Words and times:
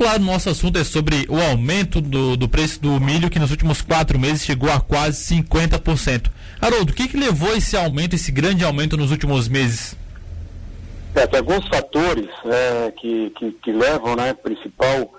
claro, 0.00 0.22
nosso 0.22 0.48
assunto 0.48 0.78
é 0.78 0.82
sobre 0.82 1.26
o 1.28 1.38
aumento 1.38 2.00
do, 2.00 2.34
do 2.34 2.48
preço 2.48 2.80
do 2.80 2.98
milho, 2.98 3.28
que 3.28 3.38
nos 3.38 3.50
últimos 3.50 3.82
quatro 3.82 4.18
meses 4.18 4.42
chegou 4.42 4.72
a 4.72 4.80
quase 4.80 5.22
50%. 5.36 6.30
Haroldo, 6.58 6.90
o 6.90 6.96
que, 6.96 7.06
que 7.06 7.18
levou 7.18 7.54
esse 7.54 7.76
aumento, 7.76 8.14
esse 8.14 8.32
grande 8.32 8.64
aumento 8.64 8.96
nos 8.96 9.10
últimos 9.10 9.46
meses? 9.46 9.94
É, 11.14 11.26
tem 11.26 11.40
alguns 11.40 11.68
fatores 11.68 12.30
é, 12.46 12.90
que, 12.92 13.28
que, 13.36 13.52
que, 13.52 13.72
levam, 13.72 14.16
né, 14.16 14.32
principal 14.32 15.12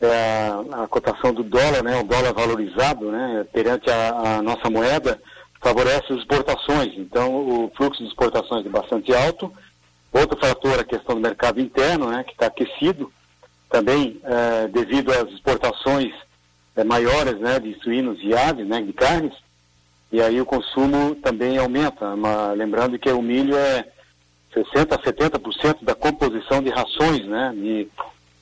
é, 0.00 0.50
a, 0.72 0.88
cotação 0.88 1.32
do 1.32 1.44
dólar, 1.44 1.84
né, 1.84 1.96
o 2.00 2.02
dólar 2.02 2.32
valorizado, 2.32 3.12
né, 3.12 3.46
perante 3.52 3.88
a, 3.88 4.38
a, 4.38 4.42
nossa 4.42 4.68
moeda, 4.68 5.16
favorece 5.62 6.12
as 6.12 6.18
exportações. 6.18 6.92
Então, 6.96 7.36
o 7.36 7.72
fluxo 7.76 8.02
de 8.02 8.08
exportações 8.08 8.66
é 8.66 8.68
bastante 8.68 9.14
alto. 9.14 9.52
Outro 10.12 10.36
fator, 10.40 10.80
a 10.80 10.84
questão 10.84 11.14
do 11.14 11.20
mercado 11.20 11.60
interno, 11.60 12.10
né, 12.10 12.24
que 12.24 12.32
está 12.32 12.46
aquecido, 12.46 13.12
também 13.68 14.20
é, 14.24 14.68
devido 14.68 15.12
às 15.12 15.30
exportações 15.30 16.12
é, 16.76 16.84
maiores, 16.84 17.38
né, 17.38 17.58
de 17.58 17.74
suínos 17.80 18.18
e 18.22 18.34
aves, 18.34 18.66
né, 18.66 18.80
de 18.80 18.92
carnes. 18.92 19.34
E 20.10 20.22
aí 20.22 20.40
o 20.40 20.46
consumo 20.46 21.14
também 21.16 21.58
aumenta. 21.58 22.16
Mas, 22.16 22.56
lembrando 22.56 22.98
que 22.98 23.10
o 23.10 23.20
milho 23.20 23.56
é 23.56 23.84
60% 24.54 24.92
a 24.92 24.98
70% 24.98 25.84
da 25.84 25.94
composição 25.94 26.62
de 26.62 26.70
rações, 26.70 27.26
né, 27.26 27.52
de, 27.54 27.88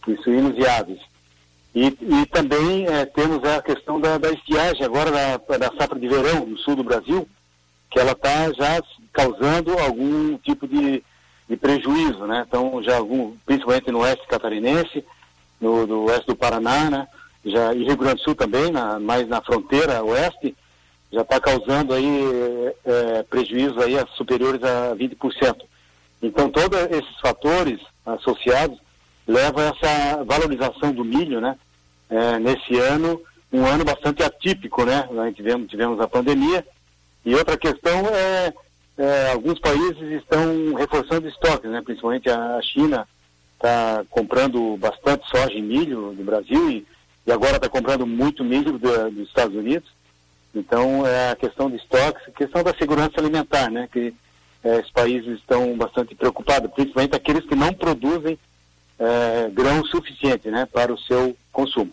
de 0.06 0.22
suínos 0.22 0.56
e 0.56 0.66
aves. 0.66 1.00
E, 1.74 1.86
e 1.86 2.26
também 2.26 2.86
é, 2.86 3.04
temos 3.04 3.44
a 3.44 3.60
questão 3.60 4.00
da, 4.00 4.16
da 4.16 4.30
estiagem 4.30 4.82
agora 4.82 5.10
da, 5.10 5.36
da 5.58 5.76
safra 5.76 5.98
de 5.98 6.08
verão 6.08 6.46
no 6.46 6.56
sul 6.56 6.74
do 6.74 6.82
Brasil, 6.82 7.28
que 7.90 7.98
ela 7.98 8.12
está 8.12 8.50
já 8.52 8.82
causando 9.12 9.78
algum 9.78 10.38
tipo 10.38 10.66
de, 10.66 11.02
de 11.46 11.56
prejuízo, 11.56 12.26
né? 12.26 12.44
Então 12.48 12.82
já 12.82 12.96
algum, 12.96 13.34
principalmente 13.44 13.90
no 13.90 14.00
oeste 14.00 14.26
catarinense, 14.26 15.04
no, 15.60 16.04
oeste 16.04 16.26
do 16.26 16.36
Paraná, 16.36 16.90
né? 16.90 17.08
Já, 17.44 17.72
e 17.74 17.84
Rio 17.84 17.96
Grande 17.96 18.16
do 18.16 18.22
Sul 18.22 18.34
também, 18.34 18.70
na, 18.70 18.98
mais 18.98 19.28
na 19.28 19.40
fronteira 19.40 20.02
oeste, 20.02 20.56
já 21.12 21.22
está 21.22 21.40
causando 21.40 21.94
aí 21.94 22.72
é, 22.84 23.22
prejuízo 23.22 23.80
aí 23.80 23.94
superiores 24.16 24.62
a 24.62 24.94
20%. 24.96 25.56
Então 26.22 26.50
todos 26.50 26.78
esses 26.90 27.20
fatores 27.20 27.80
associados 28.04 28.78
levam 29.26 29.62
a 29.62 29.68
essa 29.68 30.24
valorização 30.24 30.92
do 30.92 31.04
milho, 31.04 31.40
né? 31.40 31.56
é, 32.10 32.38
nesse 32.38 32.78
ano, 32.78 33.20
um 33.52 33.64
ano 33.64 33.84
bastante 33.84 34.22
atípico, 34.22 34.84
né? 34.84 35.08
Nós 35.10 35.34
tivemos, 35.34 35.68
tivemos 35.68 36.00
a 36.00 36.08
pandemia. 36.08 36.64
E 37.24 37.34
outra 37.34 37.56
questão 37.56 38.06
é, 38.08 38.52
é 38.98 39.30
alguns 39.32 39.58
países 39.58 40.22
estão 40.22 40.74
reforçando 40.74 41.28
estoques, 41.28 41.70
né? 41.70 41.82
Principalmente 41.84 42.28
a 42.30 42.60
China 42.62 43.06
está 43.56 44.04
comprando 44.10 44.76
bastante 44.76 45.28
soja 45.28 45.52
e 45.52 45.62
milho 45.62 46.12
do 46.12 46.22
Brasil 46.22 46.70
e, 46.70 46.86
e 47.26 47.32
agora 47.32 47.56
está 47.56 47.68
comprando 47.68 48.06
muito 48.06 48.44
milho 48.44 48.78
do, 48.78 49.10
dos 49.10 49.28
Estados 49.28 49.56
Unidos. 49.56 49.88
Então, 50.54 51.06
é 51.06 51.32
a 51.32 51.36
questão 51.36 51.68
de 51.68 51.76
estoques, 51.76 52.22
questão 52.34 52.62
da 52.62 52.74
segurança 52.74 53.18
alimentar, 53.18 53.70
né? 53.70 53.88
Que 53.92 54.14
é, 54.64 54.80
os 54.80 54.90
países 54.90 55.38
estão 55.38 55.76
bastante 55.76 56.14
preocupados, 56.14 56.70
principalmente 56.72 57.14
aqueles 57.14 57.44
que 57.44 57.54
não 57.54 57.72
produzem 57.72 58.38
é, 58.98 59.50
grão 59.52 59.84
suficiente 59.84 60.48
né, 60.50 60.66
para 60.72 60.92
o 60.92 60.98
seu 60.98 61.36
consumo. 61.52 61.92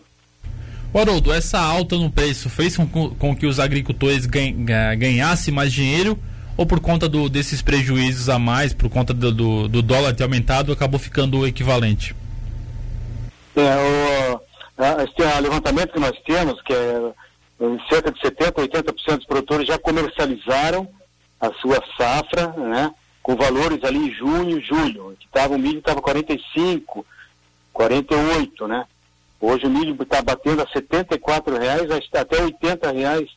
Haroldo, 0.94 1.32
essa 1.32 1.58
alta 1.58 1.96
no 1.96 2.10
preço 2.10 2.48
fez 2.48 2.76
com, 2.76 2.86
com 2.86 3.36
que 3.36 3.46
os 3.46 3.58
agricultores 3.58 4.26
ganhassem 4.26 5.52
mais 5.52 5.72
dinheiro 5.72 6.16
ou 6.56 6.66
por 6.66 6.80
conta 6.80 7.08
do, 7.08 7.28
desses 7.28 7.62
prejuízos 7.62 8.28
a 8.28 8.38
mais, 8.38 8.72
por 8.72 8.88
conta 8.88 9.12
do, 9.12 9.32
do, 9.32 9.68
do, 9.68 9.82
dólar 9.82 10.14
ter 10.14 10.22
aumentado, 10.22 10.72
acabou 10.72 10.98
ficando 10.98 11.38
o 11.38 11.46
equivalente? 11.46 12.14
É, 13.56 13.76
o, 13.76 14.40
a, 14.78 15.38
levantamento 15.40 15.92
que 15.92 16.00
nós 16.00 16.16
temos, 16.24 16.60
que 16.62 16.72
é 16.72 17.12
cerca 17.88 18.10
de 18.10 18.20
70%, 18.20 18.52
80% 18.52 19.16
dos 19.16 19.26
produtores 19.26 19.66
já 19.66 19.78
comercializaram 19.78 20.88
a 21.40 21.52
sua 21.54 21.82
safra, 21.96 22.48
né? 22.56 22.92
com 23.22 23.36
valores 23.36 23.82
ali 23.84 23.98
em 23.98 24.12
junho, 24.12 24.60
julho, 24.60 25.16
que 25.18 25.26
tava, 25.28 25.54
o 25.54 25.58
milho 25.58 25.78
estava 25.78 26.02
45, 26.02 27.06
48, 27.72 28.68
né? 28.68 28.86
Hoje 29.40 29.66
o 29.66 29.70
milho 29.70 29.96
está 30.02 30.20
batendo 30.20 30.60
a 30.60 30.68
74 30.68 31.58
reais 31.58 31.90
até 32.12 32.42
80 32.42 32.92
reais 32.92 33.30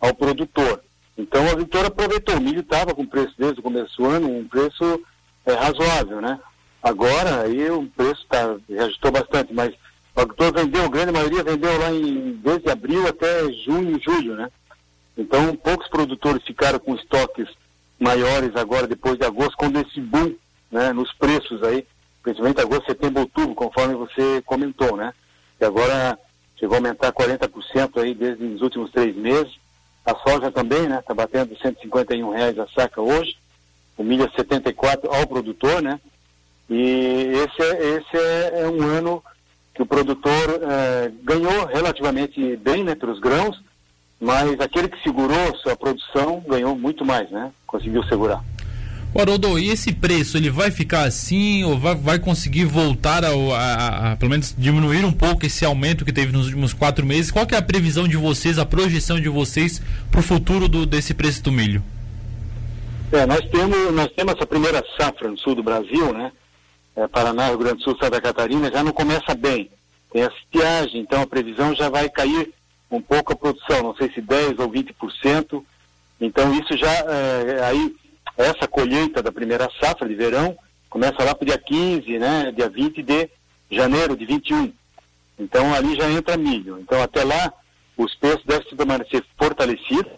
ao 0.00 0.14
produtor. 0.14 0.82
Então 1.16 1.44
o 1.44 1.50
agricultor 1.50 1.86
aproveitou, 1.86 2.36
o 2.36 2.40
milho 2.40 2.60
estava 2.60 2.94
com 2.94 3.06
preço 3.06 3.34
desde 3.38 3.60
o 3.60 3.62
começo 3.62 3.96
do 3.96 4.06
ano, 4.06 4.38
um 4.38 4.46
preço 4.46 5.00
é, 5.46 5.52
razoável, 5.52 6.20
né? 6.20 6.38
Agora 6.82 7.42
aí 7.42 7.70
o 7.70 7.86
preço 7.96 8.24
tá, 8.28 8.56
reajustou 8.68 9.10
bastante, 9.10 9.52
mas 9.52 9.74
o 10.14 10.20
agricultor 10.20 10.52
vendeu, 10.52 10.84
a 10.84 10.88
grande 10.88 11.12
maioria 11.12 11.42
vendeu 11.42 11.78
lá 11.78 11.90
em 11.90 12.32
desde 12.42 12.70
abril 12.70 13.06
até 13.06 13.50
junho, 13.64 14.00
julho, 14.00 14.36
né? 14.36 14.50
Então 15.16 15.56
poucos 15.56 15.88
produtores 15.88 16.42
ficaram 16.44 16.78
com 16.78 16.94
estoques 16.94 17.48
maiores 17.98 18.54
agora 18.54 18.86
depois 18.86 19.18
de 19.18 19.24
agosto, 19.24 19.56
quando 19.56 19.80
esse 19.80 20.00
boom 20.00 20.34
né, 20.70 20.92
nos 20.92 21.12
preços 21.14 21.62
aí, 21.62 21.86
principalmente 22.22 22.60
agosto, 22.60 22.86
setembro, 22.86 23.22
outubro, 23.22 23.54
conforme 23.54 23.94
você 23.94 24.42
comentou, 24.44 24.96
né? 24.96 25.12
Que 25.58 25.64
agora 25.64 26.18
chegou 26.58 26.74
a 26.74 26.78
aumentar 26.78 27.12
40% 27.12 28.02
aí 28.02 28.14
desde 28.14 28.44
os 28.44 28.60
últimos 28.60 28.90
três 28.90 29.16
meses. 29.16 29.54
A 30.06 30.14
soja 30.14 30.52
também, 30.52 30.88
né? 30.88 31.00
Está 31.00 31.12
batendo 31.12 31.58
151 31.58 32.30
reais 32.30 32.58
a 32.58 32.66
saca 32.68 33.00
hoje. 33.00 33.36
O 33.98 34.04
milho 34.04 34.24
é 34.24 34.36
74 34.36 35.12
ao 35.12 35.26
produtor, 35.26 35.82
né? 35.82 35.98
E 36.70 37.32
esse 37.34 37.62
é, 37.62 37.96
esse 37.96 38.16
é, 38.16 38.62
é 38.62 38.68
um 38.68 38.82
ano 38.82 39.22
que 39.74 39.82
o 39.82 39.86
produtor 39.86 40.60
é, 40.62 41.12
ganhou 41.22 41.66
relativamente 41.66 42.56
bem 42.56 42.82
né, 42.82 42.96
os 43.02 43.20
grãos, 43.20 43.60
mas 44.18 44.58
aquele 44.58 44.88
que 44.88 45.02
segurou 45.02 45.54
sua 45.56 45.76
produção 45.76 46.42
ganhou 46.48 46.74
muito 46.74 47.04
mais, 47.04 47.30
né? 47.30 47.52
Conseguiu 47.66 48.02
segurar. 48.04 48.42
Haroldo, 49.20 49.58
e 49.58 49.70
esse 49.70 49.92
preço, 49.92 50.36
ele 50.36 50.50
vai 50.50 50.70
ficar 50.70 51.04
assim 51.04 51.64
ou 51.64 51.78
vai, 51.78 51.94
vai 51.94 52.18
conseguir 52.18 52.64
voltar 52.64 53.24
a, 53.24 53.30
a, 53.30 54.12
a, 54.12 54.16
pelo 54.16 54.30
menos 54.30 54.54
diminuir 54.56 55.04
um 55.04 55.12
pouco 55.12 55.46
esse 55.46 55.64
aumento 55.64 56.04
que 56.04 56.12
teve 56.12 56.32
nos 56.32 56.46
últimos 56.46 56.72
quatro 56.72 57.04
meses? 57.04 57.30
Qual 57.30 57.46
é 57.50 57.56
a 57.56 57.62
previsão 57.62 58.06
de 58.06 58.16
vocês, 58.16 58.58
a 58.58 58.66
projeção 58.66 59.20
de 59.20 59.28
vocês 59.28 59.80
para 60.10 60.20
o 60.20 60.22
futuro 60.22 60.68
do, 60.68 60.84
desse 60.84 61.14
preço 61.14 61.42
do 61.42 61.52
milho? 61.52 61.82
É, 63.12 63.24
nós 63.24 63.40
temos, 63.50 63.94
nós 63.94 64.10
temos 64.12 64.34
essa 64.34 64.46
primeira 64.46 64.84
safra 64.98 65.28
no 65.28 65.38
sul 65.38 65.54
do 65.54 65.62
Brasil, 65.62 66.12
né? 66.12 66.32
É, 66.96 67.06
Paraná, 67.06 67.48
Rio 67.48 67.58
Grande 67.58 67.76
do 67.78 67.82
Sul, 67.82 67.96
Santa 68.00 68.20
Catarina, 68.20 68.70
já 68.70 68.82
não 68.82 68.92
começa 68.92 69.34
bem. 69.34 69.70
Tem 70.12 70.22
a 70.24 70.28
estiagem, 70.28 71.00
então 71.00 71.22
a 71.22 71.26
previsão 71.26 71.74
já 71.74 71.88
vai 71.88 72.08
cair 72.08 72.52
um 72.90 73.00
pouco 73.00 73.32
a 73.32 73.36
produção, 73.36 73.82
não 73.82 73.94
sei 73.96 74.10
se 74.12 74.20
10% 74.20 74.58
ou 74.60 74.70
20%. 74.70 75.62
Então 76.20 76.52
isso 76.58 76.76
já, 76.76 76.90
é, 76.90 77.60
aí, 77.64 77.94
essa 78.36 78.68
colheita 78.68 79.22
da 79.22 79.32
primeira 79.32 79.70
safra 79.80 80.08
de 80.08 80.14
verão 80.14 80.56
começa 80.88 81.22
lá 81.24 81.34
para 81.34 81.42
o 81.42 81.46
dia 81.46 81.58
15, 81.58 82.18
né, 82.18 82.52
dia 82.52 82.68
20 82.68 83.02
de 83.02 83.28
janeiro 83.70 84.16
de 84.16 84.24
21. 84.24 84.72
Então 85.38 85.74
ali 85.74 85.94
já 85.96 86.10
entra 86.10 86.36
milho. 86.36 86.78
Então 86.78 87.02
até 87.02 87.24
lá 87.24 87.52
os 87.96 88.14
preços 88.14 88.44
devem 88.44 88.76
permanecer 88.76 89.24
fortalecidos 89.36 90.12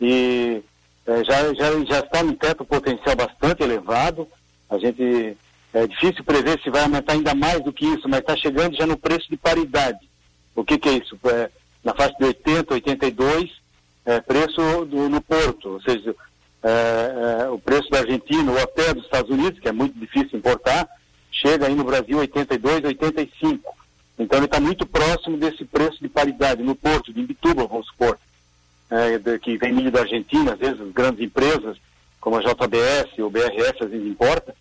e 0.00 0.62
é, 1.06 1.24
já, 1.24 1.54
já, 1.54 1.84
já 1.84 1.98
está 2.00 2.22
no 2.22 2.34
teto 2.34 2.64
potencial 2.64 3.16
bastante 3.16 3.62
elevado. 3.62 4.28
A 4.68 4.78
gente 4.78 5.36
é 5.72 5.86
difícil 5.86 6.24
prever 6.24 6.60
se 6.60 6.70
vai 6.70 6.82
aumentar 6.82 7.12
ainda 7.14 7.34
mais 7.34 7.62
do 7.62 7.72
que 7.72 7.86
isso, 7.86 8.08
mas 8.08 8.20
está 8.20 8.36
chegando 8.36 8.76
já 8.76 8.86
no 8.86 8.96
preço 8.96 9.28
de 9.28 9.36
paridade. 9.36 9.98
O 10.54 10.64
que, 10.64 10.78
que 10.78 10.88
é 10.88 10.92
isso? 10.92 11.18
É, 11.24 11.50
na 11.82 11.94
faixa 11.94 12.14
de 12.18 12.24
80, 12.24 12.74
82, 12.74 13.50
é, 14.04 14.20
preço 14.20 14.84
do, 14.84 15.08
no 15.08 15.20
porto, 15.20 15.70
ou 15.70 15.80
seja, 15.82 16.14
é, 16.62 17.42
é, 17.44 17.48
o 17.48 17.58
preço 17.58 17.90
da 17.90 18.00
Argentina 18.00 18.50
ou 18.50 18.58
até 18.58 18.92
dos 18.92 19.04
Estados 19.04 19.30
Unidos, 19.30 19.60
que 19.60 19.68
é 19.68 19.72
muito 19.72 19.98
difícil 19.98 20.38
importar, 20.38 20.88
chega 21.30 21.66
aí 21.66 21.74
no 21.74 21.84
Brasil 21.84 22.18
82, 22.18 22.84
85. 22.84 23.74
Então 24.18 24.38
ele 24.38 24.46
está 24.46 24.60
muito 24.60 24.86
próximo 24.86 25.36
desse 25.38 25.64
preço 25.64 25.98
de 26.00 26.08
paridade 26.08 26.62
no 26.62 26.74
porto 26.74 27.12
de 27.12 27.20
Imbituba, 27.20 27.66
vamos 27.66 27.86
supor, 27.86 28.18
é, 28.90 29.38
que 29.38 29.56
vem 29.56 29.72
milho 29.72 29.90
da 29.90 30.00
Argentina, 30.00 30.52
às 30.52 30.58
vezes 30.58 30.80
as 30.80 30.92
grandes 30.92 31.20
empresas 31.20 31.78
como 32.20 32.36
a 32.36 32.40
JBS 32.40 33.18
ou 33.18 33.30
BRF 33.30 33.84
às 33.84 33.90
vezes 33.90 34.06
importa. 34.06 34.54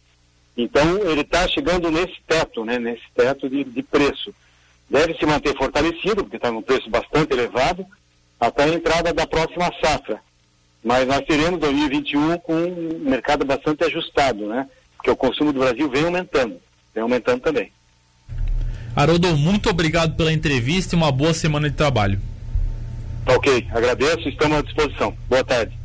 Então 0.56 0.98
ele 1.00 1.22
está 1.22 1.48
chegando 1.48 1.92
nesse 1.92 2.18
teto, 2.26 2.64
né, 2.64 2.80
nesse 2.80 3.04
teto 3.14 3.50
de, 3.50 3.64
de 3.64 3.84
preço 3.84 4.34
deve 4.90 5.14
se 5.14 5.26
manter 5.26 5.56
fortalecido, 5.56 6.24
porque 6.24 6.38
está 6.38 6.52
num 6.52 6.62
preço 6.62 6.90
bastante 6.90 7.32
elevado, 7.32 7.86
até 8.40 8.64
a 8.64 8.70
entrada 8.70 9.14
da 9.14 9.28
próxima 9.28 9.72
safra. 9.80 10.20
Mas 10.84 11.08
nós 11.08 11.26
teremos 11.26 11.60
2021 11.60 12.38
com 12.40 12.54
um 12.54 13.00
mercado 13.00 13.46
bastante 13.46 13.84
ajustado, 13.84 14.48
né? 14.48 14.68
Porque 14.96 15.12
o 15.12 15.16
consumo 15.16 15.52
do 15.52 15.60
Brasil 15.60 15.90
vem 15.90 16.06
aumentando, 16.06 16.56
vem 16.94 17.04
aumentando 17.04 17.42
também. 17.42 17.72
Haroldo, 18.96 19.38
muito 19.38 19.70
obrigado 19.70 20.16
pela 20.16 20.34
entrevista 20.34 20.96
e 20.96 20.98
uma 20.98 21.12
boa 21.12 21.34
semana 21.34 21.70
de 21.70 21.76
trabalho. 21.76 22.20
Tá 23.26 23.34
ok, 23.34 23.68
agradeço, 23.72 24.28
estamos 24.28 24.58
à 24.58 24.62
disposição. 24.62 25.16
Boa 25.30 25.44
tarde. 25.44 25.79